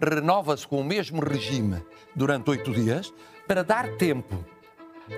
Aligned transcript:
renova-se 0.00 0.66
com 0.66 0.80
o 0.80 0.84
mesmo 0.84 1.20
regime 1.20 1.82
durante 2.14 2.50
oito 2.50 2.72
dias 2.72 3.12
para 3.46 3.62
dar 3.62 3.96
tempo 3.96 4.44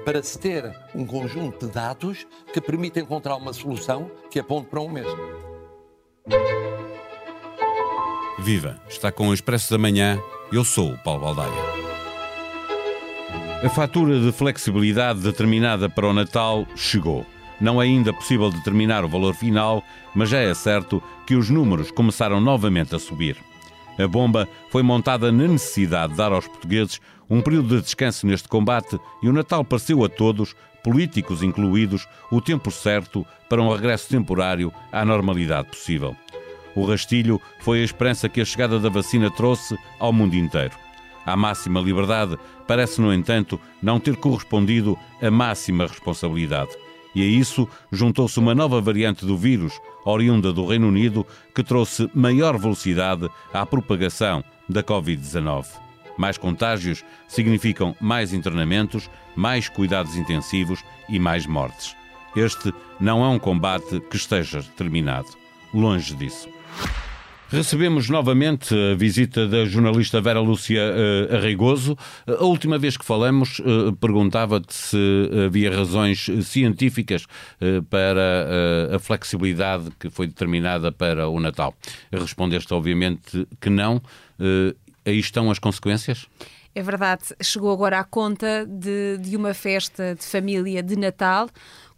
para 0.05 0.23
se 0.23 0.39
ter 0.39 0.73
um 0.95 1.05
conjunto 1.05 1.67
de 1.67 1.73
dados 1.73 2.27
que 2.53 2.61
permita 2.61 3.01
encontrar 3.01 3.37
uma 3.37 3.53
solução 3.53 4.11
que 4.31 4.39
aponte 4.39 4.69
para 4.69 4.81
um 4.81 4.89
mês. 4.89 5.07
Viva! 8.39 8.81
Está 8.89 9.13
com 9.13 9.29
o 9.29 9.35
Expresso 9.35 9.71
da 9.71 9.79
Manhã. 9.79 10.19
Eu 10.53 10.65
sou 10.65 10.93
o 10.93 10.99
Paulo 10.99 11.21
Baldaia. 11.21 11.71
A 13.63 13.69
fatura 13.69 14.19
de 14.19 14.33
flexibilidade 14.33 15.21
determinada 15.21 15.91
para 15.91 16.09
o 16.09 16.13
Natal 16.15 16.67
chegou. 16.75 17.27
Não 17.61 17.81
é 17.81 17.85
ainda 17.85 18.13
possível 18.13 18.51
determinar 18.51 19.05
o 19.05 19.09
valor 19.09 19.35
final, 19.35 19.85
mas 20.15 20.31
já 20.31 20.39
é 20.39 20.55
certo 20.55 21.03
que 21.27 21.35
os 21.35 21.51
números 21.51 21.91
começaram 21.91 22.41
novamente 22.41 22.95
a 22.95 22.99
subir. 22.99 23.37
A 23.99 24.07
bomba 24.09 24.49
foi 24.71 24.83
montada 24.83 25.31
na 25.31 25.47
necessidade 25.47 26.13
de 26.13 26.19
dar 26.19 26.33
aos 26.33 26.47
portugueses 26.47 27.01
um 27.29 27.41
período 27.41 27.77
de 27.77 27.83
descanso 27.83 28.27
neste 28.27 28.49
combate 28.49 28.99
e 29.23 29.29
o 29.29 29.33
Natal 29.33 29.65
pareceu 29.65 30.05
a 30.05 30.09
todos, 30.09 30.55
políticos 30.83 31.43
incluídos, 31.43 32.07
o 32.31 32.41
tempo 32.41 32.71
certo 32.71 33.25
para 33.49 33.63
um 33.63 33.73
regresso 33.73 34.09
temporário 34.09 34.73
à 34.91 35.05
normalidade 35.05 35.69
possível. 35.69 36.17
O 36.75 36.85
rastilho 36.85 37.41
foi 37.61 37.81
a 37.81 37.85
esperança 37.85 38.29
que 38.29 38.41
a 38.41 38.45
chegada 38.45 38.79
da 38.79 38.89
vacina 38.89 39.31
trouxe 39.31 39.77
ao 39.99 40.13
mundo 40.13 40.35
inteiro. 40.35 40.75
À 41.27 41.37
máxima 41.37 41.81
liberdade 41.81 42.39
parece, 42.67 43.01
no 43.01 43.13
entanto, 43.13 43.61
não 43.83 44.01
ter 44.01 44.17
correspondido 44.17 44.99
a 45.21 45.31
máxima 45.31 45.87
responsabilidade. 45.87 46.71
E 47.15 47.23
a 47.23 47.27
isso 47.27 47.69
juntou-se 47.91 48.39
uma 48.39 48.55
nova 48.55 48.81
variante 48.81 49.27
do 49.27 49.37
vírus, 49.37 49.81
oriunda 50.05 50.53
do 50.53 50.67
Reino 50.67 50.89
Unido, 50.89 51.27
que 51.55 51.63
trouxe 51.63 52.11
maior 52.15 52.57
velocidade 52.59 53.29
à 53.53 53.67
propagação 53.67 54.45
da 54.69 54.83
Covid-19. 54.83 55.67
Mais 56.17 56.37
contágios 56.37 57.05
significam 57.27 57.97
mais 58.01 58.33
internamentos, 58.33 59.11
mais 59.35 59.69
cuidados 59.69 60.17
intensivos 60.17 60.85
e 61.09 61.19
mais 61.19 61.47
mortes. 61.47 61.97
Este 62.37 62.73
não 63.01 63.25
é 63.25 63.29
um 63.29 63.39
combate 63.39 64.01
que 64.01 64.17
esteja 64.17 64.63
terminado. 64.77 65.29
Longe 65.75 66.15
disso. 66.15 66.49
Recebemos 67.53 68.09
novamente 68.09 68.73
a 68.73 68.95
visita 68.95 69.45
da 69.45 69.65
jornalista 69.65 70.21
Vera 70.21 70.39
Lúcia 70.39 70.81
uh. 71.29 71.97
A 72.29 72.45
última 72.45 72.79
vez 72.79 72.97
que 72.97 73.05
falamos, 73.05 73.59
uh, 73.59 73.93
perguntava-te 73.97 74.73
se 74.73 75.31
havia 75.47 75.69
razões 75.75 76.31
científicas 76.45 77.25
uh, 77.25 77.83
para 77.91 78.95
a 78.95 78.99
flexibilidade 79.01 79.91
que 79.99 80.09
foi 80.09 80.29
determinada 80.29 80.93
para 80.93 81.29
o 81.29 81.41
Natal. 81.41 81.75
Respondeste, 82.13 82.73
obviamente, 82.73 83.49
que 83.61 83.69
não. 83.69 84.01
aí 85.05 85.19
estão 85.19 85.51
as 85.51 85.59
consequências? 85.59 86.29
É 86.73 86.83
verdade, 86.83 87.25
chegou 87.43 87.73
agora 87.73 87.99
à 87.99 88.05
conta 88.05 88.65
de, 88.65 89.19
de 89.19 89.37
uma 89.37 89.53
festa 89.55 90.15
de 90.15 90.25
família 90.25 90.85
de 90.85 90.95
Natal 90.95 91.49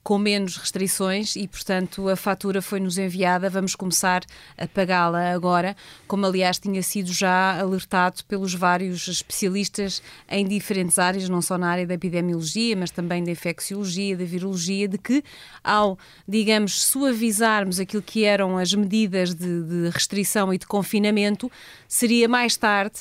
com 0.03 0.19
menos 0.19 0.57
restrições 0.57 1.37
e, 1.37 1.47
portanto, 1.47 2.09
a 2.09 2.17
fatura 2.17 2.61
foi-nos 2.61 2.99
enviada. 2.99 3.49
Vamos 3.49 3.77
começar 3.77 4.25
a 4.59 4.67
pagá-la 4.67 5.33
agora, 5.33 5.77
como 6.09 6.27
aliás 6.27 6.59
tinha 6.59 6.83
sido 6.83 7.13
já 7.13 7.61
alertado 7.61 8.25
pelos 8.25 8.53
vários 8.55 9.07
especialistas 9.07 10.03
em 10.29 10.47
diferentes 10.47 10.99
áreas, 10.99 11.29
não 11.29 11.41
só 11.41 11.57
na 11.57 11.71
área 11.71 11.87
da 11.87 11.95
epidemiologia, 11.95 12.77
mas 12.77 12.91
também 12.91 13.23
da 13.23 13.31
infecciologia, 13.31 14.17
da 14.17 14.25
virologia, 14.25 14.89
de 14.89 14.99
que 14.99 15.23
ao, 15.63 15.97
digamos, 16.27 16.85
suavizarmos 16.85 17.79
aquilo 17.79 18.03
que 18.03 18.25
eram 18.25 18.59
as 18.59 18.75
medidas 18.75 19.35
de, 19.35 19.63
de 19.63 19.89
restrição 19.91 20.53
e 20.53 20.59
de 20.59 20.67
confinamento, 20.67 21.51
seria 21.87 22.29
mais 22.29 22.57
tarde 22.57 23.01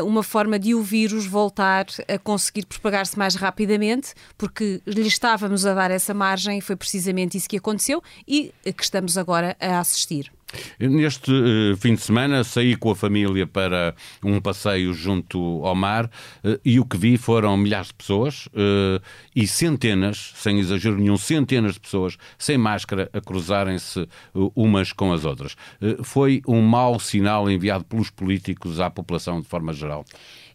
uh, 0.00 0.04
uma 0.06 0.22
forma 0.22 0.58
de 0.58 0.74
o 0.74 0.82
vírus 0.82 1.26
voltar 1.26 1.86
a 2.06 2.18
conseguir 2.18 2.66
propagar-se 2.66 3.18
mais 3.18 3.34
rapidamente, 3.34 4.14
porque 4.38 4.80
lhe 4.86 5.06
estávamos 5.06 5.66
a 5.66 5.74
dar 5.74 5.90
essa 5.90 6.14
margem 6.20 6.60
foi 6.60 6.76
precisamente 6.76 7.38
isso 7.38 7.48
que 7.48 7.56
aconteceu 7.56 8.02
e 8.28 8.52
que 8.76 8.82
estamos 8.82 9.16
agora 9.16 9.56
a 9.58 9.80
assistir. 9.80 10.30
Neste 10.78 11.30
uh, 11.30 11.76
fim 11.76 11.94
de 11.94 12.00
semana 12.00 12.42
saí 12.44 12.74
com 12.76 12.90
a 12.90 12.96
família 12.96 13.46
para 13.46 13.94
um 14.22 14.40
passeio 14.40 14.92
junto 14.92 15.64
ao 15.64 15.74
mar 15.74 16.06
uh, 16.06 16.58
e 16.64 16.80
o 16.80 16.84
que 16.84 16.96
vi 16.96 17.16
foram 17.16 17.56
milhares 17.56 17.88
de 17.88 17.94
pessoas 17.94 18.46
uh, 18.46 19.00
e 19.34 19.46
centenas, 19.46 20.32
sem 20.34 20.58
exagero 20.58 20.96
nenhum, 20.98 21.16
centenas 21.16 21.74
de 21.74 21.80
pessoas 21.80 22.16
sem 22.38 22.58
máscara 22.58 23.08
a 23.12 23.20
cruzarem-se 23.20 24.08
umas 24.54 24.92
com 24.92 25.12
as 25.12 25.24
outras. 25.24 25.56
foi 26.02 26.42
um 26.46 26.60
mau 26.60 26.98
sinal 26.98 27.50
enviado 27.50 27.84
pelos 27.84 28.10
políticos 28.10 28.80
à 28.80 28.90
população 28.90 29.40
de 29.40 29.46
forma 29.46 29.72
geral. 29.72 30.04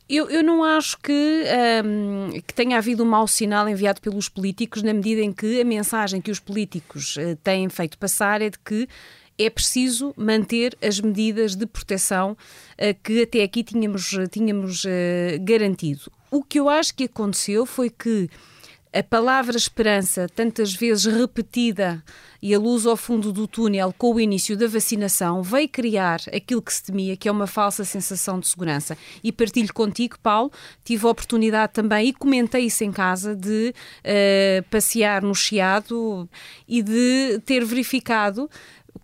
Eu, 0.07 0.29
eu 0.29 0.43
não 0.43 0.63
acho 0.63 0.97
que, 0.99 1.43
um, 1.83 2.39
que 2.41 2.53
tenha 2.53 2.77
havido 2.77 3.03
um 3.03 3.07
mau 3.07 3.27
sinal 3.27 3.67
enviado 3.67 3.99
pelos 4.01 4.29
políticos, 4.29 4.83
na 4.83 4.93
medida 4.93 5.21
em 5.21 5.33
que 5.33 5.59
a 5.59 5.65
mensagem 5.65 6.21
que 6.21 6.29
os 6.29 6.39
políticos 6.39 7.15
uh, 7.17 7.35
têm 7.43 7.67
feito 7.69 7.97
passar 7.97 8.39
é 8.39 8.51
de 8.51 8.59
que 8.59 8.87
é 9.37 9.49
preciso 9.49 10.13
manter 10.15 10.77
as 10.81 10.99
medidas 10.99 11.55
de 11.55 11.65
proteção 11.65 12.33
uh, 12.33 13.03
que 13.03 13.23
até 13.23 13.41
aqui 13.41 13.63
tínhamos, 13.63 14.15
tínhamos 14.29 14.85
uh, 14.85 14.89
garantido. 15.41 16.11
O 16.29 16.43
que 16.43 16.59
eu 16.59 16.69
acho 16.69 16.93
que 16.93 17.05
aconteceu 17.05 17.65
foi 17.65 17.89
que 17.89 18.29
a 18.95 19.03
palavra 19.03 19.57
esperança, 19.57 20.25
tantas 20.33 20.73
vezes 20.73 21.03
repetida 21.03 22.01
e 22.41 22.55
a 22.55 22.59
luz 22.59 22.85
ao 22.85 22.95
fundo 22.95 23.33
do 23.33 23.45
túnel 23.45 23.93
com 23.97 24.13
o 24.13 24.19
início 24.21 24.55
da 24.55 24.67
vacinação, 24.67 25.43
veio 25.43 25.67
criar 25.67 26.21
aquilo 26.33 26.61
que 26.61 26.73
se 26.73 26.83
temia, 26.83 27.17
que 27.17 27.27
é 27.27 27.31
uma 27.31 27.45
falsa 27.45 27.83
sensação 27.83 28.39
de 28.39 28.47
segurança. 28.47 28.97
E 29.21 29.33
partilho 29.33 29.73
contigo, 29.73 30.17
Paulo, 30.23 30.49
tive 30.85 31.05
a 31.05 31.09
oportunidade 31.09 31.73
também, 31.73 32.07
e 32.07 32.13
comentei 32.13 32.67
isso 32.67 32.85
em 32.85 32.91
casa, 32.91 33.35
de 33.35 33.73
uh, 33.73 34.63
passear 34.69 35.21
no 35.21 35.35
Chiado 35.35 36.29
e 36.65 36.81
de 36.81 37.41
ter 37.45 37.65
verificado 37.65 38.49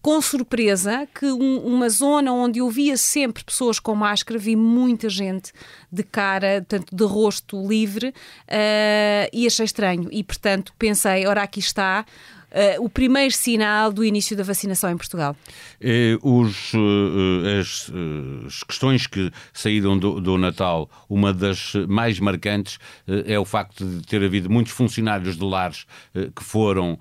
com 0.02 0.20
surpresa 0.22 1.08
que 1.14 1.26
um, 1.28 1.58
uma 1.60 1.90
zona 1.90 2.34
onde 2.34 2.60
eu 2.60 2.70
via 2.70 2.98
sempre 2.98 3.44
pessoas 3.44 3.80
com 3.80 3.94
máscara, 3.94 4.40
vi 4.40 4.56
muita 4.56 5.10
gente 5.10 5.54
de 5.92 6.04
cara, 6.04 6.66
tanto 6.68 6.96
de 6.96 7.04
rosto 7.04 7.68
livre, 7.68 8.10
uh, 8.10 9.30
e 9.32 9.46
achei 9.46 9.66
estranho. 9.66 10.10
E, 10.12 10.24
portanto, 10.24 10.74
pensei, 10.78 11.28
ora, 11.28 11.44
aqui 11.44 11.60
está 11.60 12.06
o 12.80 12.90
primeiro 12.90 13.34
sinal 13.34 13.92
do 13.92 14.04
início 14.04 14.36
da 14.36 14.44
vacinação 14.44 14.92
em 14.92 14.98
Portugal? 14.98 15.36
Eh, 15.80 16.18
os, 16.22 16.74
uh, 16.74 17.60
as, 17.60 17.92
as, 18.48 18.64
questões 18.64 19.08
que 19.08 19.32
saíram 19.54 19.98
do, 19.98 20.20
do, 20.20 20.38
Natal, 20.38 20.90
uma 21.10 21.34
das 21.34 21.74
mais 21.88 22.20
marcantes 22.20 22.78
é 23.08 23.38
o 23.40 23.46
facto 23.46 23.86
de 23.86 24.06
ter 24.06 24.24
havido 24.24 24.50
muitos 24.50 24.74
funcionários 24.74 25.38
de 25.38 25.44
lares 25.44 25.86
que 26.36 26.44
foram 26.44 26.98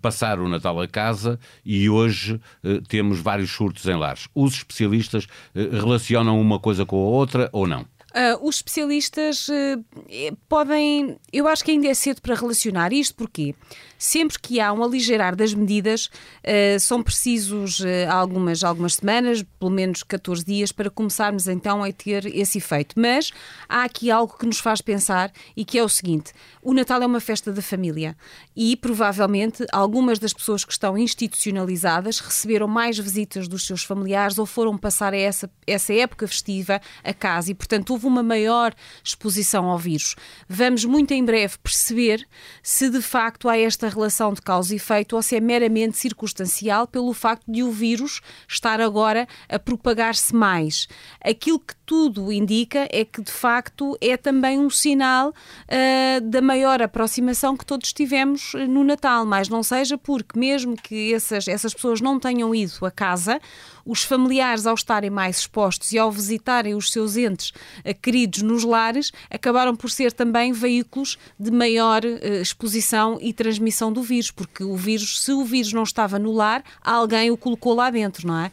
passar 0.00 0.38
o 0.38 0.48
Natal 0.48 0.80
a 0.80 0.88
casa 0.88 1.38
e 1.64 1.88
hoje 1.88 2.40
temos 2.88 3.20
vários 3.20 3.50
surtos 3.50 3.86
em 3.86 3.96
lares. 3.96 4.28
Os 4.34 4.54
especialistas 4.54 5.26
relacionam 5.54 6.40
uma 6.40 6.58
coisa 6.58 6.86
com 6.86 6.96
a 6.96 7.08
outra 7.08 7.48
ou 7.52 7.66
não? 7.66 7.84
Uh, 8.10 8.44
os 8.44 8.56
especialistas 8.56 9.48
uh, 9.48 10.36
podem. 10.48 11.16
Eu 11.32 11.46
acho 11.46 11.64
que 11.64 11.70
ainda 11.70 11.86
é 11.86 11.94
cedo 11.94 12.20
para 12.20 12.34
relacionar 12.34 12.92
isto, 12.92 13.14
porque 13.14 13.54
sempre 13.96 14.36
que 14.40 14.58
há 14.58 14.72
um 14.72 14.82
aligerar 14.82 15.36
das 15.36 15.54
medidas, 15.54 16.06
uh, 16.06 16.80
são 16.80 17.02
precisos 17.04 17.82
algumas, 18.08 18.64
algumas 18.64 18.94
semanas, 18.94 19.44
pelo 19.60 19.70
menos 19.70 20.02
14 20.02 20.44
dias, 20.44 20.72
para 20.72 20.90
começarmos 20.90 21.46
então 21.46 21.84
a 21.84 21.92
ter 21.92 22.26
esse 22.34 22.58
efeito. 22.58 22.98
Mas 22.98 23.30
há 23.68 23.84
aqui 23.84 24.10
algo 24.10 24.36
que 24.36 24.46
nos 24.46 24.58
faz 24.58 24.80
pensar 24.80 25.30
e 25.56 25.64
que 25.64 25.78
é 25.78 25.84
o 25.84 25.88
seguinte: 25.88 26.32
o 26.62 26.74
Natal 26.74 27.00
é 27.02 27.06
uma 27.06 27.20
festa 27.20 27.52
da 27.52 27.62
família 27.62 28.16
e 28.56 28.76
provavelmente 28.76 29.64
algumas 29.70 30.18
das 30.18 30.32
pessoas 30.32 30.64
que 30.64 30.72
estão 30.72 30.98
institucionalizadas 30.98 32.18
receberam 32.18 32.66
mais 32.66 32.98
visitas 32.98 33.46
dos 33.46 33.64
seus 33.64 33.84
familiares 33.84 34.36
ou 34.36 34.46
foram 34.46 34.76
passar 34.76 35.14
essa, 35.14 35.48
essa 35.64 35.94
época 35.94 36.26
festiva 36.26 36.80
a 37.04 37.14
casa 37.14 37.52
e, 37.52 37.54
portanto, 37.54 37.99
houve 38.00 38.06
uma 38.06 38.22
maior 38.22 38.74
exposição 39.04 39.68
ao 39.68 39.76
vírus. 39.76 40.16
Vamos 40.48 40.86
muito 40.86 41.12
em 41.12 41.22
breve 41.22 41.58
perceber 41.62 42.26
se 42.62 42.88
de 42.88 43.02
facto 43.02 43.48
há 43.48 43.58
esta 43.58 43.88
relação 43.88 44.32
de 44.32 44.40
causa 44.40 44.72
e 44.72 44.76
efeito 44.76 45.14
ou 45.14 45.22
se 45.22 45.36
é 45.36 45.40
meramente 45.40 45.98
circunstancial 45.98 46.86
pelo 46.86 47.12
facto 47.12 47.44
de 47.46 47.62
o 47.62 47.70
vírus 47.70 48.22
estar 48.48 48.80
agora 48.80 49.28
a 49.48 49.58
propagar-se 49.58 50.34
mais. 50.34 50.88
Aquilo 51.22 51.60
que 51.60 51.74
tudo 51.84 52.32
indica 52.32 52.88
é 52.90 53.04
que 53.04 53.20
de 53.20 53.32
facto 53.32 53.98
é 54.00 54.16
também 54.16 54.58
um 54.58 54.70
sinal 54.70 55.30
uh, 55.30 56.20
da 56.22 56.40
maior 56.40 56.80
aproximação 56.80 57.56
que 57.56 57.66
todos 57.66 57.92
tivemos 57.92 58.52
no 58.68 58.82
Natal, 58.82 59.26
mas 59.26 59.48
não 59.48 59.62
seja 59.62 59.98
porque 59.98 60.38
mesmo 60.38 60.76
que 60.76 61.12
essas, 61.12 61.46
essas 61.48 61.74
pessoas 61.74 62.00
não 62.00 62.18
tenham 62.18 62.54
ido 62.54 62.86
a 62.86 62.90
casa, 62.90 63.40
os 63.84 64.04
familiares, 64.04 64.66
ao 64.66 64.74
estarem 64.74 65.10
mais 65.10 65.38
expostos 65.38 65.92
e 65.92 65.98
ao 65.98 66.12
visitarem 66.12 66.74
os 66.74 66.92
seus 66.92 67.16
entes 67.16 67.52
queridos 67.94 68.42
nos 68.42 68.64
lares, 68.64 69.12
acabaram 69.30 69.74
por 69.74 69.90
ser 69.90 70.12
também 70.12 70.52
veículos 70.52 71.18
de 71.38 71.50
maior 71.50 72.04
uh, 72.04 72.42
exposição 72.42 73.18
e 73.20 73.32
transmissão 73.32 73.92
do 73.92 74.02
vírus, 74.02 74.30
porque 74.30 74.64
o 74.64 74.76
vírus, 74.76 75.22
se 75.22 75.32
o 75.32 75.44
vírus 75.44 75.72
não 75.72 75.82
estava 75.82 76.18
no 76.18 76.32
lar, 76.32 76.62
alguém 76.82 77.30
o 77.30 77.36
colocou 77.36 77.74
lá 77.74 77.90
dentro, 77.90 78.26
não 78.26 78.38
é? 78.38 78.52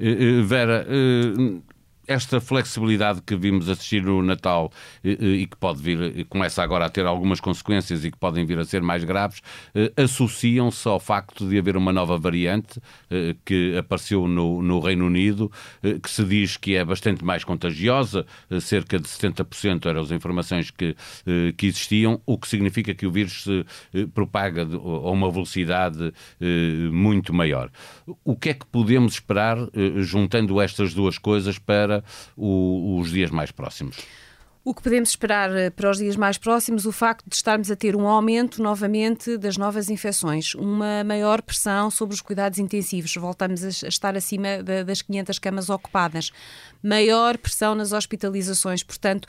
Eh, 0.00 0.42
Vera, 0.42 0.86
esta 2.08 2.40
flexibilidade 2.40 3.20
que 3.20 3.36
vimos 3.36 3.68
assistir 3.68 4.02
no 4.02 4.22
Natal 4.22 4.72
e, 5.04 5.46
que 5.46 5.56
pode 5.58 5.80
vir, 5.80 6.24
começa 6.26 6.62
agora 6.62 6.86
a 6.86 6.88
ter 6.88 7.04
algumas 7.06 7.38
consequências 7.38 8.04
e 8.04 8.10
que 8.10 8.16
podem 8.16 8.46
vir 8.46 8.58
a 8.58 8.64
ser 8.64 8.80
mais 8.80 9.04
graves, 9.04 9.42
associam-se 9.94 10.88
ao 10.88 10.98
facto 10.98 11.46
de 11.46 11.58
haver 11.58 11.76
uma 11.76 11.92
nova 11.92 12.16
variante 12.16 12.80
que 13.44 13.76
apareceu 13.76 14.26
no, 14.26 14.62
no 14.62 14.80
Reino 14.80 15.06
Unido, 15.06 15.52
que 16.02 16.10
se 16.10 16.24
diz 16.24 16.56
que 16.56 16.74
é 16.74 16.84
bastante 16.84 17.22
mais 17.22 17.44
contagiosa, 17.44 18.24
cerca 18.60 18.98
de 18.98 19.06
70% 19.06 19.86
eram 19.86 20.00
as 20.00 20.10
informações 20.10 20.70
que, 20.70 20.96
que 21.56 21.66
existiam, 21.66 22.20
o 22.24 22.38
que 22.38 22.48
significa 22.48 22.94
que 22.94 23.06
o 23.06 23.12
vírus 23.12 23.44
se 23.44 24.06
propaga 24.14 24.62
a 24.62 25.10
uma 25.10 25.30
velocidade 25.30 26.12
muito 26.90 27.34
maior. 27.34 27.70
O 28.24 28.34
que 28.34 28.48
é 28.48 28.54
que 28.54 28.64
podemos 28.66 29.14
esperar, 29.14 29.58
juntando 29.98 30.60
estas 30.60 30.94
duas 30.94 31.18
coisas, 31.18 31.58
para 31.58 31.97
o, 32.36 32.98
os 32.98 33.10
dias 33.10 33.30
mais 33.30 33.50
próximos? 33.50 33.96
O 34.64 34.74
que 34.74 34.82
podemos 34.82 35.08
esperar 35.08 35.50
eh, 35.56 35.70
para 35.70 35.90
os 35.90 35.96
dias 35.96 36.14
mais 36.14 36.36
próximos, 36.36 36.84
o 36.84 36.92
facto 36.92 37.24
de 37.26 37.34
estarmos 37.34 37.70
a 37.70 37.76
ter 37.76 37.96
um 37.96 38.06
aumento 38.06 38.62
novamente 38.62 39.38
das 39.38 39.56
novas 39.56 39.88
infecções, 39.88 40.54
uma 40.54 41.02
maior 41.04 41.40
pressão 41.40 41.90
sobre 41.90 42.14
os 42.14 42.20
cuidados 42.20 42.58
intensivos, 42.58 43.14
voltamos 43.14 43.64
a 43.64 43.88
estar 43.88 44.14
acima 44.14 44.62
das 44.84 45.00
500 45.00 45.38
camas 45.38 45.70
ocupadas, 45.70 46.30
maior 46.82 47.38
pressão 47.38 47.74
nas 47.74 47.92
hospitalizações, 47.92 48.82
portanto, 48.82 49.26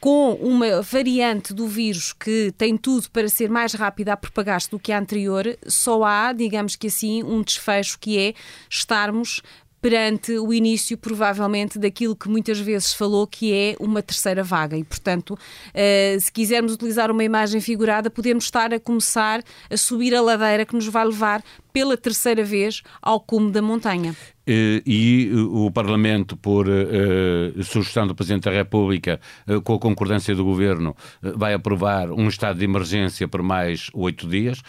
com 0.00 0.34
uma 0.34 0.82
variante 0.82 1.52
do 1.52 1.66
vírus 1.66 2.12
que 2.12 2.52
tem 2.56 2.76
tudo 2.76 3.10
para 3.10 3.28
ser 3.28 3.48
mais 3.48 3.72
rápida 3.72 4.12
a 4.12 4.16
propagar-se 4.16 4.70
do 4.70 4.78
que 4.78 4.92
a 4.92 4.98
anterior, 4.98 5.44
só 5.66 6.04
há, 6.04 6.32
digamos 6.32 6.76
que 6.76 6.86
assim, 6.88 7.22
um 7.22 7.42
desfecho 7.42 7.98
que 7.98 8.18
é 8.18 8.34
estarmos 8.70 9.42
perante 9.80 10.38
o 10.38 10.52
início, 10.52 10.98
provavelmente, 10.98 11.78
daquilo 11.78 12.16
que 12.16 12.28
muitas 12.28 12.58
vezes 12.58 12.92
falou 12.92 13.26
que 13.26 13.52
é 13.52 13.76
uma 13.78 14.02
terceira 14.02 14.42
vaga. 14.42 14.76
E, 14.76 14.84
portanto, 14.84 15.32
uh, 15.34 16.20
se 16.20 16.32
quisermos 16.32 16.72
utilizar 16.72 17.10
uma 17.10 17.24
imagem 17.24 17.60
figurada, 17.60 18.10
podemos 18.10 18.44
estar 18.44 18.74
a 18.74 18.80
começar 18.80 19.42
a 19.70 19.76
subir 19.76 20.14
a 20.14 20.20
ladeira 20.20 20.66
que 20.66 20.74
nos 20.74 20.86
vai 20.86 21.04
levar 21.04 21.42
pela 21.72 21.96
terceira 21.96 22.44
vez 22.44 22.82
ao 23.00 23.20
cume 23.20 23.50
da 23.50 23.62
montanha. 23.62 24.14
Eh, 24.48 24.82
e 24.86 25.30
o 25.34 25.70
Parlamento, 25.70 26.34
por 26.34 26.66
uh, 26.66 27.62
sugestão 27.62 28.06
do 28.06 28.14
Presidente 28.14 28.44
da 28.44 28.50
República, 28.50 29.20
uh, 29.46 29.60
com 29.60 29.74
a 29.74 29.78
concordância 29.78 30.34
do 30.34 30.42
Governo, 30.42 30.96
uh, 31.22 31.36
vai 31.36 31.52
aprovar 31.52 32.10
um 32.10 32.26
estado 32.28 32.58
de 32.58 32.64
emergência 32.64 33.28
por 33.28 33.42
mais 33.42 33.90
oito 33.92 34.26
dias. 34.26 34.62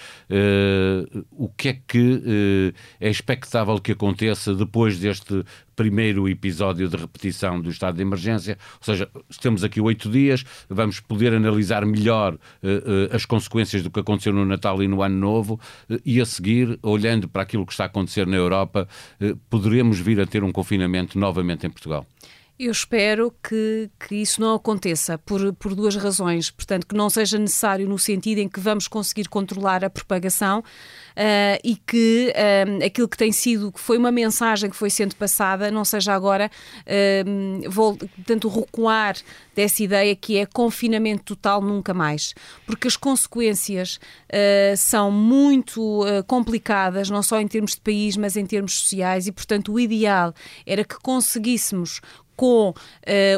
o 1.32 1.48
que 1.50 1.70
é 1.70 1.80
que 1.88 2.74
é 3.00 3.10
expectável 3.10 3.80
que 3.80 3.94
aconteça 3.94 4.54
depois 4.54 5.00
deste 5.00 5.46
primeiro 5.76 6.28
episódio 6.28 6.90
de 6.90 6.98
repetição 6.98 7.62
do 7.62 7.70
estado 7.70 7.96
de 7.96 8.02
emergência, 8.02 8.58
ou 8.80 8.84
seja, 8.84 9.10
temos 9.42 9.64
aqui 9.64 9.80
oito 9.80 10.10
dias, 10.10 10.44
vamos 10.70 11.00
poder 11.00 11.34
analisar 11.34 11.86
melhor 11.86 12.38
as 13.12 13.26
consequências 13.26 13.82
do 13.82 13.90
que 13.90 14.02
aconteceu 14.02 14.34
no 14.34 14.46
Natal 14.46 14.84
e 14.84 14.88
no 14.90 15.02
Ano 15.02 15.18
Novo 15.18 15.60
e 16.06 16.20
a 16.20 16.26
seguir, 16.26 16.78
olhando 17.00 17.28
para 17.28 17.44
aquilo 17.44 17.66
que 17.66 17.72
está 17.72 17.86
a 17.86 17.88
acontecer 17.88 18.28
na 18.28 18.36
Europa, 18.36 18.88
poderemos 19.50 20.00
vir 20.00 20.20
a 20.20 20.26
ter 20.26 20.44
um 20.44 20.52
confinamento 20.52 21.18
novamente 21.18 21.66
em 21.66 21.70
Portugal. 21.70 22.06
Eu 22.60 22.74
espero 22.74 23.34
que, 23.42 23.90
que 23.98 24.16
isso 24.16 24.42
não 24.42 24.54
aconteça 24.54 25.18
por, 25.18 25.54
por 25.54 25.74
duas 25.74 25.96
razões. 25.96 26.52
Portanto, 26.52 26.86
que 26.86 26.94
não 26.94 27.10
seja 27.10 27.40
necessário 27.40 27.88
no 27.88 27.98
sentido 27.98 28.40
em 28.40 28.50
que 28.50 28.60
vamos 28.60 28.86
conseguir 28.86 29.30
controlar 29.30 29.86
a 29.86 29.90
propagação 29.90 30.60
uh, 30.60 31.60
e 31.64 31.78
que 31.78 32.34
uh, 32.36 32.86
aquilo 32.86 33.08
que 33.08 33.16
tem 33.16 33.32
sido, 33.32 33.72
que 33.72 33.80
foi 33.80 33.98
uma 33.98 34.12
mensagem 34.12 34.70
que 34.70 34.76
foi 34.76 34.90
sendo 34.90 35.16
passada, 35.16 35.72
não 35.72 35.86
seja 35.86 36.14
agora, 36.14 36.52
uh, 36.82 37.70
vou, 37.72 37.98
tanto 38.26 38.50
recuar 38.50 39.16
dessa 39.56 39.82
ideia 39.82 40.14
que 40.14 40.38
é 40.38 40.46
confinamento 40.46 41.24
total 41.24 41.62
nunca 41.62 41.94
mais. 41.94 42.34
Porque 42.66 42.90
as 42.90 42.98
consequências 42.98 44.00
são 44.78 45.12
muito 45.12 46.02
complicadas, 46.28 47.10
não 47.10 47.22
só 47.22 47.42
em 47.42 47.48
termos 47.48 47.72
de 47.76 47.82
país, 47.82 48.16
mas 48.16 48.38
em 48.38 48.46
termos 48.46 48.80
sociais, 48.80 49.28
e, 49.28 49.34
portanto, 49.34 49.74
o 49.74 49.80
ideal 49.80 50.34
era 50.66 50.86
que 50.86 50.96
conseguíssemos 50.96 52.00
com 52.40 52.70
uh, 52.70 52.74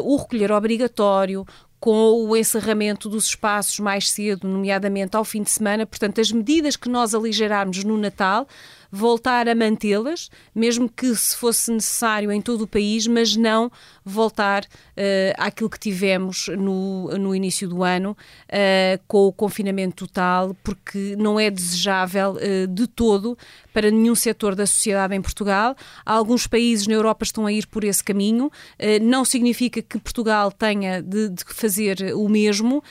o 0.04 0.16
recolher 0.16 0.52
obrigatório, 0.52 1.44
com 1.80 2.28
o 2.28 2.38
encerramento 2.38 3.10
dos 3.10 3.26
espaços 3.26 3.80
mais 3.80 4.12
cedo, 4.12 4.48
nomeadamente 4.48 5.18
ao 5.18 5.26
fim 5.26 5.42
de 5.42 5.50
semana. 5.50 5.88
Portanto, 5.88 6.22
as 6.22 6.32
medidas 6.32 6.76
que 6.76 6.88
nós 6.88 7.16
aligerarmos 7.16 7.84
no 7.84 7.98
Natal 7.98 8.48
voltar 8.92 9.48
a 9.48 9.56
mantê-las, 9.56 10.30
mesmo 10.54 10.90
que 10.90 11.16
se 11.16 11.36
fosse 11.36 11.72
necessário 11.72 12.32
em 12.32 12.42
todo 12.42 12.64
o 12.64 12.68
país, 12.68 13.08
mas 13.08 13.36
não 13.38 13.72
voltar 14.04 14.64
uh, 14.64 15.34
àquilo 15.38 15.70
que 15.70 15.80
tivemos 15.80 16.50
no, 16.58 17.08
no 17.18 17.34
início 17.34 17.70
do 17.70 17.84
ano, 17.84 18.12
uh, 18.12 19.02
com 19.08 19.28
o 19.28 19.32
confinamento 19.32 20.08
total, 20.08 20.56
porque 20.64 21.16
não 21.18 21.40
é 21.40 21.50
desejável 21.50 22.34
uh, 22.34 22.68
de 22.68 22.88
todo 22.88 23.38
para 23.74 23.90
nenhum 23.90 24.16
setor 24.16 24.56
da 24.56 24.66
sociedade 24.66 25.16
em 25.16 25.22
Portugal. 25.22 25.76
Alguns 26.06 26.46
países 26.46 26.86
na 26.88 26.94
Europa 26.94 27.24
estão 27.24 27.46
a 27.46 27.54
ir 27.54 27.66
por 27.68 27.86
esse 27.86 28.04
caminho. 28.04 28.52
Não 29.02 29.24
significa 29.24 29.82
que 29.82 29.98
Portugal 29.98 30.52
tenha 30.52 31.02
de, 31.02 31.30
de 31.30 31.46
fazer 31.46 32.14
o 32.14 32.28
mesmo, 32.28 32.84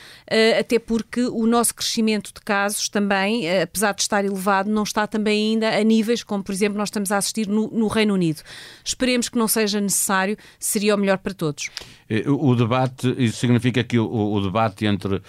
até 0.58 0.78
porque 0.78 1.24
o 1.24 1.46
nosso 1.46 1.74
crescimento 1.74 2.32
de 2.32 2.40
casos 2.40 2.88
também, 2.88 3.60
apesar 3.60 3.92
de 3.92 4.00
estar 4.00 4.24
elevado, 4.24 4.70
não 4.70 4.84
está 4.84 5.06
também 5.06 5.50
ainda 5.50 5.68
a 5.68 5.84
níveis 5.90 6.22
como, 6.22 6.42
por 6.42 6.52
exemplo, 6.52 6.78
nós 6.78 6.88
estamos 6.88 7.10
a 7.10 7.16
assistir 7.16 7.48
no, 7.48 7.68
no 7.68 7.88
Reino 7.88 8.14
Unido. 8.14 8.42
Esperemos 8.84 9.28
que 9.28 9.36
não 9.36 9.48
seja 9.48 9.80
necessário, 9.80 10.36
seria 10.58 10.94
o 10.94 10.98
melhor 10.98 11.18
para 11.18 11.34
todos. 11.34 11.68
Eh, 12.08 12.24
o 12.26 12.54
debate, 12.54 13.14
isso 13.18 13.38
significa 13.38 13.82
que 13.82 13.98
o, 13.98 14.32
o 14.32 14.40
debate 14.40 14.86
entre 14.86 15.16
uh, 15.16 15.22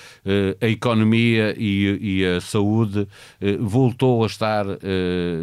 a 0.60 0.68
economia 0.68 1.56
e, 1.58 2.20
e 2.20 2.26
a 2.26 2.42
saúde 2.42 3.02
uh, 3.02 3.08
voltou 3.60 4.24
a 4.24 4.28
estar 4.28 4.66
uh, 4.68 4.78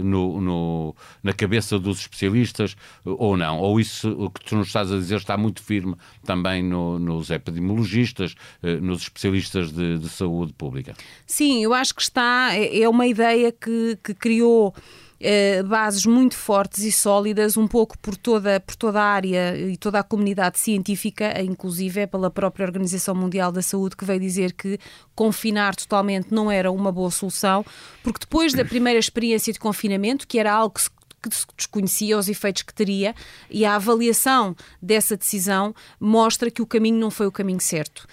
no, 0.03 0.41
no, 0.41 0.97
na 1.23 1.33
cabeça 1.33 1.79
dos 1.79 2.01
especialistas 2.01 2.77
ou 3.05 3.37
não? 3.37 3.59
Ou 3.59 3.81
isso, 3.81 4.11
o 4.11 4.31
que 4.31 4.45
tu 4.45 4.57
nos 4.57 4.69
estás 4.69 4.93
a 4.93 4.97
dizer, 4.97 5.17
está 5.17 5.37
muito 5.37 5.63
firme 5.63 5.95
também 6.25 6.63
no, 6.63 6.99
nos 6.99 7.31
epidemiologistas, 7.31 8.35
nos 8.83 9.03
especialistas 9.03 9.73
de, 9.73 9.99
de 9.99 10.09
saúde 10.09 10.53
pública? 10.53 10.95
Sim, 11.27 11.63
eu 11.63 11.73
acho 11.73 11.95
que 11.95 12.03
está, 12.03 12.51
é, 12.53 12.81
é 12.81 12.89
uma 12.89 13.07
ideia 13.07 13.53
que, 13.53 13.99
que 14.03 14.15
criou 14.15 14.75
eh, 15.21 15.63
bases 15.63 16.07
muito 16.07 16.37
fortes 16.37 16.85
e 16.85 16.93
sólidas, 16.93 17.57
um 17.57 17.67
pouco 17.67 17.99
por 17.99 18.17
toda, 18.17 18.61
por 18.61 18.77
toda 18.77 19.01
a 19.01 19.05
área 19.05 19.57
e 19.57 19.77
toda 19.77 19.99
a 19.99 20.03
comunidade 20.03 20.59
científica, 20.59 21.41
inclusive 21.43 22.01
é 22.01 22.07
pela 22.07 22.31
própria 22.31 22.65
Organização 22.65 23.15
Mundial 23.15 23.51
da 23.51 23.63
Saúde, 23.63 23.97
que 23.97 24.05
veio 24.05 24.21
dizer 24.21 24.53
que 24.53 24.79
confinar 25.15 25.75
totalmente 25.75 26.33
não 26.33 26.51
era 26.51 26.71
uma 26.71 26.93
boa 26.93 27.11
solução, 27.11 27.65
porque 28.03 28.21
depois 28.21 28.53
da 28.53 28.65
primeira 28.65 28.99
experiência 28.99 29.53
de 29.53 29.59
confinamento, 29.59 30.27
que 30.27 30.39
era 30.39 30.53
algo 30.53 30.75
que 30.75 30.83
se 30.83 30.91
que 31.29 31.55
desconhecia 31.57 32.19
os 32.19 32.29
efeitos 32.29 32.63
que 32.63 32.75
teria 32.75 33.15
e 33.51 33.65
a 33.65 33.75
avaliação 33.75 34.57
dessa 34.81 35.17
decisão 35.17 35.75
mostra 36.01 36.51
que 36.51 36.63
o 36.63 36.67
caminho 36.67 36.99
não 36.99 37.11
foi 37.11 37.27
o 37.27 37.33
caminho 37.33 37.61
certo. 37.61 38.07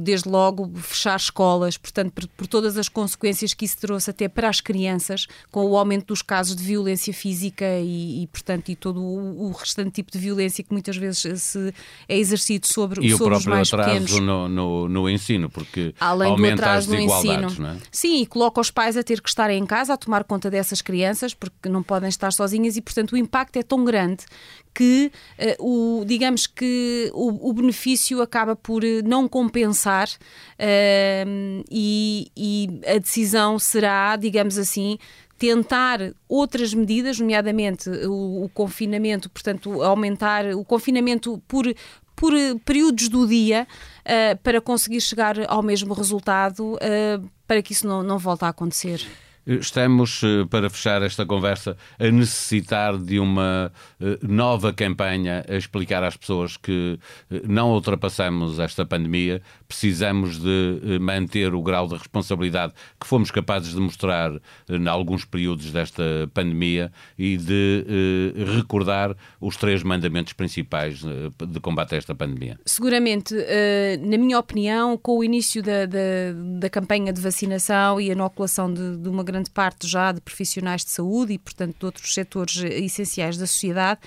desde 0.00 0.28
logo, 0.28 0.70
fechar 0.76 1.16
escolas, 1.16 1.76
portanto, 1.76 2.12
por, 2.12 2.26
por, 2.28 2.46
todas 2.46 2.76
as 2.76 2.88
consequências 2.88 3.54
que 3.54 3.64
isso 3.64 3.78
trouxe 3.78 4.10
até 4.10 4.28
para 4.28 4.48
as 4.48 4.60
crianças, 4.60 5.26
com 5.50 5.64
o 5.64 5.76
aumento 5.76 6.06
dos 6.06 6.22
casos 6.22 6.56
de 6.56 6.62
violência 6.62 7.12
física 7.12 7.64
e, 7.80 8.22
e 8.22 8.26
portanto, 8.28 8.70
e 8.70 8.76
todo 8.76 9.00
o, 9.00 9.48
o, 9.48 9.52
restante 9.52 9.90
tipo 9.92 10.10
de 10.10 10.18
violência 10.18 10.62
que 10.64 10.72
muitas 10.72 10.96
vezes 10.96 11.40
se 11.40 11.74
é 12.08 12.18
exercido 12.18 12.66
sobre, 12.66 13.04
e 13.04 13.16
sobre 13.16 13.34
os 13.34 13.46
mais 13.46 13.70
pequenos. 13.70 14.10
E 14.10 14.14
o 14.14 14.16
próprio 14.16 14.20
atraso 14.20 14.20
no, 14.20 14.48
no, 14.48 14.88
no, 14.88 15.10
ensino, 15.10 15.50
porque 15.50 15.94
Além 16.00 16.30
aumenta 16.30 16.72
as 16.72 16.86
desigualdades, 16.86 17.58
não 17.58 17.70
é? 17.70 17.76
Sim, 17.90 18.22
e 18.22 18.26
coloca 18.26 18.60
os 18.60 18.70
pais 18.70 18.96
a 18.96 19.02
ter 19.02 19.20
que 19.20 19.28
estar 19.28 19.50
em 19.50 19.64
casa 19.66 19.94
a 19.94 19.96
tomar 19.96 20.24
conta 20.24 20.50
dessas 20.50 20.80
crianças, 20.80 21.34
porque 21.34 21.68
não 21.68 21.82
podem 21.90 22.08
estar 22.08 22.32
sozinhas 22.32 22.76
e, 22.76 22.80
portanto, 22.80 23.14
o 23.14 23.16
impacto 23.16 23.56
é 23.56 23.64
tão 23.64 23.84
grande 23.84 24.24
que 24.72 25.10
uh, 25.58 26.00
o, 26.00 26.04
digamos 26.04 26.46
que 26.46 27.10
o, 27.12 27.50
o, 27.50 27.52
benefício 27.52 28.22
acaba 28.22 28.54
por 28.54 28.84
eh, 28.84 29.02
não 29.02 29.26
compensar 29.26 30.06
uh, 30.08 31.64
e, 31.68 32.30
e 32.36 32.80
a 32.86 32.98
decisão 32.98 33.58
será, 33.58 34.14
digamos 34.14 34.56
assim, 34.56 34.98
tentar 35.36 35.98
outras 36.28 36.72
medidas, 36.72 37.18
nomeadamente 37.18 37.90
o, 37.90 38.44
o, 38.44 38.48
confinamento, 38.50 39.28
portanto, 39.28 39.82
aumentar 39.82 40.46
o 40.54 40.64
confinamento 40.64 41.42
por, 41.48 41.64
por 42.14 42.32
períodos 42.64 43.08
do 43.08 43.26
dia 43.26 43.66
uh, 43.66 44.38
para 44.44 44.60
conseguir 44.60 45.00
chegar 45.00 45.34
ao 45.48 45.60
mesmo 45.60 45.92
resultado, 45.92 46.74
uh, 46.74 47.30
para 47.48 47.60
que 47.60 47.72
isso 47.72 47.84
não, 47.84 48.00
não 48.04 48.16
volte 48.16 48.44
a 48.44 48.48
acontecer. 48.48 49.04
Estamos, 49.58 50.22
eh, 50.22 50.44
para 50.48 50.70
fechar 50.70 51.02
esta 51.02 51.26
conversa, 51.26 51.76
a 51.98 52.08
necessitar 52.08 52.96
de 52.96 53.18
uma 53.18 53.72
eh, 54.00 54.16
nova 54.22 54.72
campanha 54.72 55.44
a 55.48 55.56
explicar 55.56 56.04
às 56.04 56.16
pessoas 56.16 56.56
que 56.56 57.00
eh, 57.28 57.42
não 57.48 57.72
ultrapassamos 57.72 58.60
esta 58.60 58.86
pandemia, 58.86 59.42
precisamos 59.66 60.38
de 60.38 60.98
manter 61.00 61.52
o 61.52 61.62
grau 61.62 61.88
de 61.88 61.96
responsabilidade 61.96 62.74
que 63.00 63.04
fomos 63.08 63.32
capazes 63.32 63.74
de 63.74 63.80
mostrar 63.80 64.30
em 64.68 64.86
alguns 64.86 65.24
períodos 65.24 65.72
desta 65.72 66.30
pandemia 66.32 66.92
e 67.18 67.36
de 67.36 67.84
recordar 68.56 69.16
os 69.40 69.56
três 69.56 69.82
mandamentos 69.82 70.32
principais 70.32 71.00
de 71.00 71.60
combate 71.60 71.94
a 71.94 71.98
esta 71.98 72.14
pandemia. 72.14 72.58
Seguramente, 72.64 73.34
na 74.00 74.18
minha 74.18 74.38
opinião, 74.38 74.98
com 74.98 75.18
o 75.18 75.24
início 75.24 75.62
da, 75.62 75.86
da, 75.86 75.98
da 76.58 76.68
campanha 76.68 77.12
de 77.12 77.20
vacinação 77.20 78.00
e 78.00 78.10
inoculação 78.10 78.72
de, 78.72 78.96
de 78.96 79.08
uma 79.08 79.22
grande 79.22 79.39
parte 79.48 79.86
já 79.86 80.12
de 80.12 80.20
profissionais 80.20 80.84
de 80.84 80.90
saúde 80.90 81.32
e, 81.32 81.38
portanto, 81.38 81.78
de 81.78 81.86
outros 81.86 82.12
setores 82.12 82.62
eh, 82.62 82.80
essenciais 82.80 83.38
da 83.38 83.46
sociedade, 83.46 84.00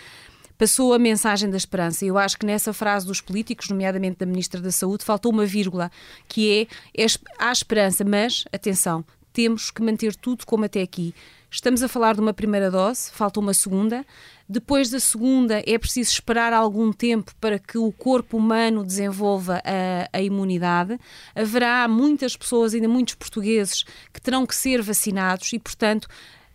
passou 0.57 0.93
a 0.93 0.99
mensagem 0.99 1.49
da 1.49 1.57
esperança. 1.57 2.05
Eu 2.05 2.17
acho 2.17 2.37
que 2.37 2.45
nessa 2.45 2.73
frase 2.73 3.07
dos 3.07 3.21
políticos, 3.21 3.69
nomeadamente 3.69 4.17
da 4.19 4.25
Ministra 4.25 4.61
da 4.61 4.71
Saúde, 4.71 5.03
faltou 5.03 5.31
uma 5.31 5.45
vírgula, 5.45 5.91
que 6.27 6.67
é, 6.95 7.03
é 7.03 7.05
há 7.39 7.51
esperança, 7.51 8.03
mas, 8.03 8.45
atenção, 8.51 9.03
temos 9.31 9.71
que 9.71 9.81
manter 9.81 10.15
tudo 10.15 10.45
como 10.45 10.65
até 10.65 10.81
aqui. 10.81 11.13
Estamos 11.53 11.83
a 11.83 11.87
falar 11.87 12.15
de 12.15 12.19
uma 12.19 12.33
primeira 12.33 12.71
dose, 12.71 13.11
falta 13.11 13.39
uma 13.39 13.53
segunda. 13.53 14.03
Depois 14.49 14.89
da 14.89 14.99
segunda, 14.99 15.61
é 15.67 15.77
preciso 15.77 16.11
esperar 16.11 16.51
algum 16.51 16.91
tempo 16.91 17.31
para 17.39 17.59
que 17.59 17.77
o 17.77 17.91
corpo 17.91 18.37
humano 18.37 18.83
desenvolva 18.83 19.61
a, 19.63 20.17
a, 20.17 20.19
imunidade. 20.19 20.99
Haverá 21.35 21.87
muitas 21.87 22.35
pessoas, 22.35 22.73
ainda 22.73 22.87
muitos 22.87 23.13
portugueses, 23.13 23.83
que 24.11 24.19
terão 24.19 24.47
que 24.47 24.55
ser 24.55 24.81
vacinados 24.81 25.53
e, 25.53 25.59
portanto, 25.59 26.07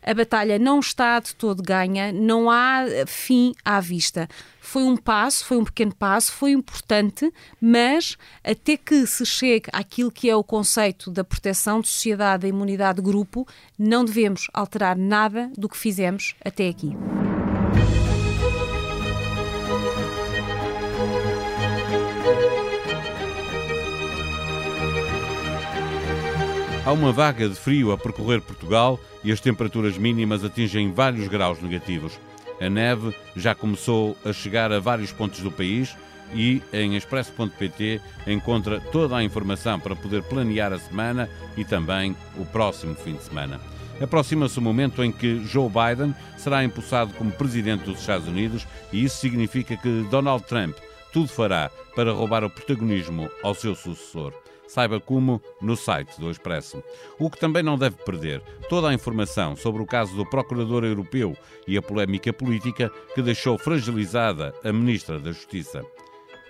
a 0.03 0.15
batalha 0.15 0.59
não 0.59 0.81
está 0.81 1.19
de 1.21 1.35
todo 1.35 1.63
ganha, 1.63 2.13
não 2.13 2.51
há 2.51 2.85
fim 3.07 3.53
à 3.65 3.81
vista. 3.81 4.29
Foi 4.61 4.83
um 4.83 4.97
passo, 4.97 5.45
foi 5.45 5.57
um 5.57 5.65
pequeno 5.65 5.95
passo, 5.95 6.33
foi 6.33 6.53
importante, 6.53 7.33
mas 7.61 8.17
até 8.45 8.77
que 8.77 9.07
se 9.07 9.25
chegue 9.25 9.69
àquilo 9.73 10.11
que 10.11 10.29
é 10.29 10.37
o 10.37 10.45
conceito 10.45 11.11
da 11.11 11.25
proteção 11.25 11.81
de 11.81 11.89
sociedade, 11.89 12.43
da 12.43 12.49
imunidade 12.49 12.97
de 12.97 13.03
grupo, 13.03 13.47
não 13.79 14.05
devemos 14.05 14.47
alterar 14.53 14.97
nada 14.97 15.51
do 15.57 15.69
que 15.69 15.77
fizemos 15.77 16.35
até 16.45 16.69
aqui. 16.69 16.95
Há 26.89 26.93
uma 26.93 27.13
vaga 27.13 27.47
de 27.51 27.55
frio 27.55 27.93
a 27.93 27.99
percorrer 27.99 28.41
Portugal 28.41 28.99
e 29.23 29.31
as 29.31 29.41
temperaturas 29.41 29.99
mínimas 29.99 30.43
atingem 30.43 30.91
vários 30.91 31.29
graus 31.29 31.61
negativos. 31.61 32.19
A 32.59 32.71
neve 32.71 33.15
já 33.37 33.55
começou 33.55 34.17
a 34.25 34.33
chegar 34.33 34.73
a 34.73 34.81
vários 34.81 35.13
pontos 35.13 35.41
do 35.41 35.51
país 35.51 35.95
e 36.33 36.63
em 36.73 36.97
expresso.pt 36.97 38.01
encontra 38.27 38.81
toda 38.81 39.19
a 39.19 39.23
informação 39.23 39.79
para 39.79 39.95
poder 39.95 40.23
planear 40.23 40.73
a 40.73 40.79
semana 40.79 41.29
e 41.59 41.63
também 41.63 42.17
o 42.39 42.47
próximo 42.47 42.95
fim 42.95 43.17
de 43.17 43.23
semana. 43.23 43.61
Aproxima-se 44.01 44.59
o 44.59 44.63
momento 44.63 45.05
em 45.05 45.13
que 45.13 45.45
Joe 45.45 45.69
Biden 45.69 46.15
será 46.39 46.65
empossado 46.65 47.13
como 47.13 47.31
presidente 47.31 47.85
dos 47.85 48.01
Estados 48.01 48.27
Unidos 48.27 48.67
e 48.91 49.05
isso 49.05 49.19
significa 49.19 49.77
que 49.77 50.07
Donald 50.11 50.43
Trump 50.45 50.75
tudo 51.13 51.29
fará 51.29 51.71
para 51.95 52.13
roubar 52.13 52.45
o 52.45 52.49
protagonismo 52.49 53.29
ao 53.43 53.55
seu 53.55 53.75
sucessor. 53.75 54.33
Saiba 54.69 55.01
como 55.01 55.43
no 55.61 55.77
site 55.77 56.21
do 56.21 56.31
Expresso. 56.31 56.83
O 57.19 57.29
que 57.29 57.41
também 57.41 57.63
não 57.63 57.77
deve 57.77 57.97
perder 58.05 58.41
toda 58.69 58.89
a 58.89 58.95
informação 58.95 59.57
sobre 59.57 59.83
o 59.83 59.87
caso 59.87 60.15
do 60.15 60.25
Procurador 60.27 60.85
Europeu 60.85 61.37
e 61.67 61.77
a 61.77 61.83
polémica 61.83 62.33
política 62.33 62.91
que 63.15 63.23
deixou 63.23 63.59
fragilizada 63.59 64.55
a 64.63 64.73
Ministra 64.73 65.19
da 65.19 65.33
Justiça. 65.33 65.83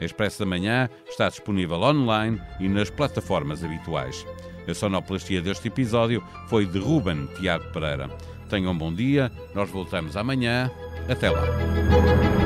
Expresso 0.00 0.40
da 0.40 0.46
Manhã 0.46 0.88
está 1.08 1.28
disponível 1.28 1.80
online 1.80 2.40
e 2.60 2.68
nas 2.68 2.90
plataformas 2.90 3.64
habituais. 3.64 4.26
A 4.68 4.74
sonoplastia 4.74 5.40
deste 5.40 5.68
episódio 5.68 6.22
foi 6.48 6.66
de 6.66 6.78
Ruben 6.78 7.26
Tiago 7.38 7.72
Pereira. 7.72 8.10
Tenham 8.50 8.72
um 8.72 8.78
bom 8.78 8.92
dia, 8.92 9.32
nós 9.54 9.70
voltamos 9.70 10.16
amanhã. 10.16 10.70
Até 11.08 11.30
lá. 11.30 12.37